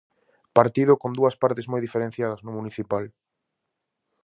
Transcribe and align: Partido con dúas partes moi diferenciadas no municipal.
Partido 0.57 0.93
con 1.01 1.11
dúas 1.19 1.35
partes 1.43 1.69
moi 1.71 1.81
diferenciadas 1.85 2.43
no 2.45 2.51
municipal. 2.57 3.05